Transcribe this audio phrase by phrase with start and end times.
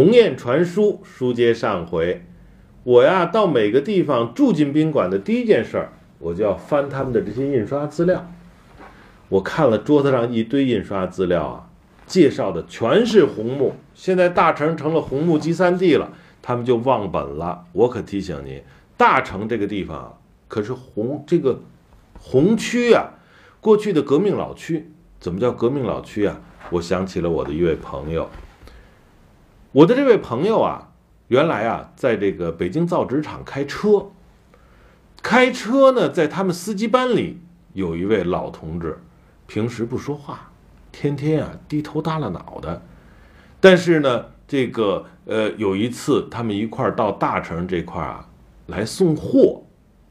[0.00, 2.24] 鸿雁传书，书接上回，
[2.84, 8.26] 我呀到每个地方住进宾馆的第一件事儿，我就要翻他们的这些印刷资料。
[9.28, 11.68] 我看了桌子上一堆印刷资料啊，
[12.06, 13.74] 介绍的全是红木。
[13.94, 16.10] 现在大成成了红木集散地了，
[16.40, 17.66] 他们就忘本了。
[17.72, 18.62] 我可提醒您，
[18.96, 21.60] 大成这个地方，可是红这个
[22.18, 23.10] 红区啊，
[23.60, 24.90] 过去的革命老区。
[25.18, 26.40] 怎么叫革命老区啊？
[26.70, 28.30] 我想起了我的一位朋友。
[29.72, 30.90] 我的这位朋友啊，
[31.28, 34.10] 原来啊，在这个北京造纸厂开车。
[35.22, 37.40] 开车呢，在他们司机班里
[37.72, 38.98] 有一位老同志，
[39.46, 40.50] 平时不说话，
[40.90, 42.80] 天天啊低头耷拉脑袋。
[43.60, 48.28] 但是呢，这个呃，有一次他们一块儿到大城这块啊
[48.66, 49.62] 来送货，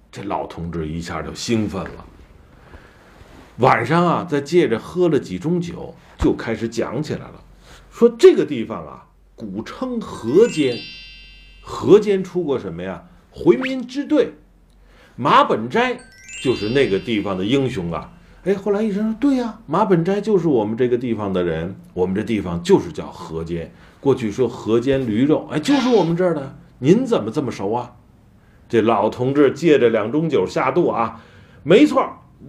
[0.10, 2.06] 这老同志一下就兴奋了。
[3.58, 7.44] 晚上啊，再借着喝了几盅酒，就开始讲起来了，
[7.92, 9.08] 说这个地方啊。
[9.40, 10.78] 古称河间，
[11.62, 13.06] 河间出过什么呀？
[13.32, 14.34] 回民支队，
[15.16, 15.98] 马本斋
[16.44, 18.12] 就是那个地方的英雄啊！
[18.44, 23.72] 哎，后来医生说，对呀，马本斋就是我们这个地方的人，我们这地方就是叫河间。
[24.02, 26.58] 过去说河间驴肉，哎，就是我们这儿的。
[26.80, 27.96] 您怎么这么熟啊？
[28.68, 31.22] 这老同志借着两盅酒下肚啊，
[31.64, 32.06] 没错，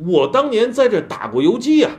[0.06, 1.90] 我当年在这打过游击呀。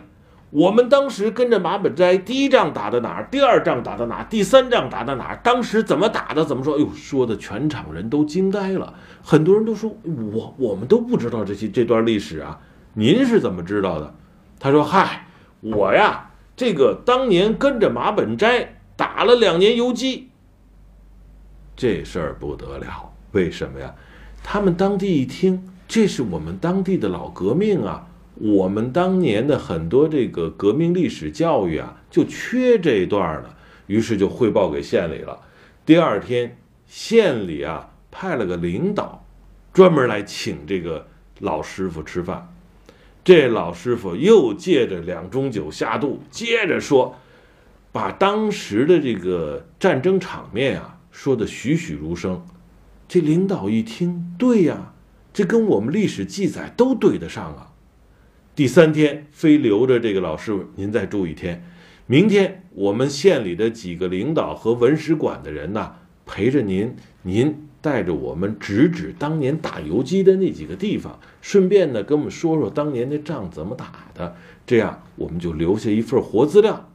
[0.51, 3.27] 我们当时跟着马本斋，第一仗打到哪儿？
[3.31, 4.27] 第二仗打到哪儿？
[4.29, 5.39] 第三仗打到哪儿？
[5.41, 6.43] 当时怎么打的？
[6.43, 6.75] 怎么说？
[6.75, 8.93] 哎呦，说的全场人都惊呆了。
[9.23, 12.59] 很多人都说我我们都不知道这些这段历史啊，
[12.93, 14.13] 您是怎么知道的？
[14.59, 15.25] 他说：“嗨，
[15.61, 20.29] 我呀，这个当年跟着马本斋打了两年游击。
[21.77, 23.95] 这事儿不得了，为什么呀？
[24.43, 28.05] 他们当地一听，这是我们当地的老革命啊。”
[28.43, 35.39] 我们当年的很多这个革命历史教育啊，就缺这一段了，于是就汇报给县里了。
[35.85, 36.57] 第二天，
[36.87, 39.23] 县里啊派了个领导，
[39.71, 41.05] 专门来请这个
[41.37, 42.51] 老师傅吃饭。
[43.23, 47.19] 这老师傅又借着两盅酒下肚，接着说，
[47.91, 52.43] 把当时的这个战争场面啊说的栩栩如生。
[53.07, 54.93] 这领导一听，对呀，
[55.31, 57.67] 这跟我们历史记载都对得上啊。
[58.61, 61.65] 第三天，非留着这个老师傅您再住一天。
[62.05, 65.95] 明天我们县里的几个领导和文史馆的人呢，
[66.27, 74.35] 陪着您，您带着我们指指当年打游击的那几个地方，顺便呢跟我们说说当年的仗怎么打的，
[74.67, 76.91] 这样我们就留下一份活资料。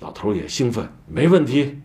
[0.00, 1.80] 老头也兴奋，没问题。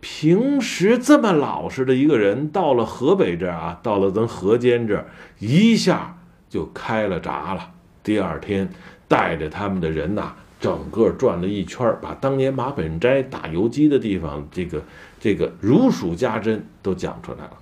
[0.00, 5.06] 平时这么老实的一个人，到了河北这儿啊，到了咱河间这儿，
[5.38, 6.18] 一下。
[6.52, 7.66] 就开了闸了。
[8.02, 8.68] 第二天，
[9.08, 14.82] 带着他们的人呐，整个转了一圈，把当年马本斋打游击的地方，这个
[15.18, 17.52] 这个如数家珍都讲出来了。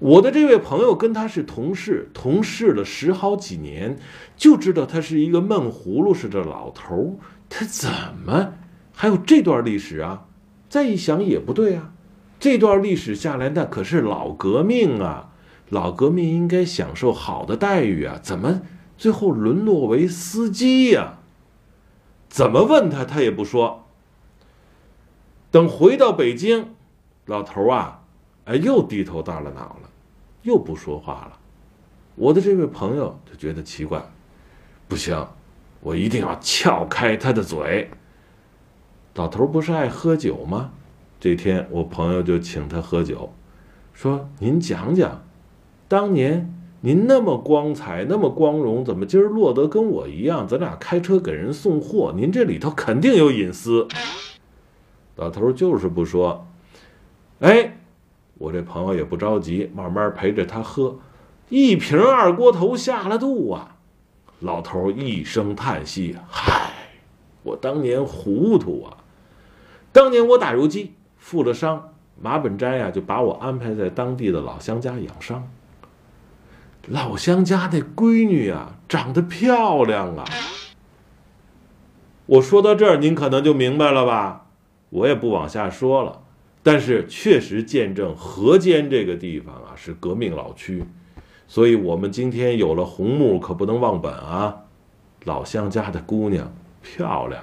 [0.00, 3.96] 我的这位朋友跟他是同事，同事了十好几年，
[4.36, 7.20] 就知道他是一个闷葫芦似的老头。
[7.48, 7.88] 他怎
[8.26, 8.54] 么
[8.92, 10.26] 还有这段历史啊？
[10.68, 11.92] 再一想也不对啊，
[12.40, 15.30] 这段历史下来，那可是老革命啊。
[15.70, 18.62] 老革命应该享受好的待遇啊，怎么
[18.96, 21.18] 最后沦落为司机呀？
[22.28, 23.84] 怎么问他，他也不说。
[25.50, 26.74] 等回到北京，
[27.26, 28.02] 老头啊，
[28.44, 29.90] 哎，又低头耷了脑了，
[30.42, 31.38] 又不说话了。
[32.16, 34.04] 我的这位朋友就觉得奇怪，
[34.86, 35.26] 不行，
[35.80, 37.90] 我一定要撬开他的嘴。
[39.14, 40.72] 老头不是爱喝酒吗？
[41.18, 43.32] 这天我朋友就请他喝酒，
[43.92, 45.22] 说：“您讲讲。”
[45.94, 50.44] 当年您那么光彩，那么光荣，怎么今儿落得跟我一样？
[50.48, 53.86] 咱俩开车给人送货，您这里头肯定有隐私。
[55.14, 56.48] 老头就是不说。
[57.38, 57.78] 哎，
[58.38, 60.98] 我这朋友也不着急，慢慢陪着他喝。
[61.48, 63.76] 一瓶二锅头下了肚啊！
[64.40, 66.72] 老头一声叹息：“嗨，
[67.44, 68.96] 我当年糊涂啊！
[69.92, 71.90] 当年我打游击负了伤，
[72.20, 75.48] 马本斋呀就把我安排在当地的老乡家养伤。”
[76.88, 80.24] 老乡家那闺女啊，长得漂亮啊！
[82.26, 84.46] 我说到这儿，您可能就明白了吧？
[84.90, 86.20] 我也不往下说了。
[86.62, 90.84] 但是确实见证河间这个地方啊，是革命老区，
[91.46, 94.62] 所以我们今天有了红木，可不能忘本啊！
[95.24, 97.42] 老乡家的姑娘漂亮。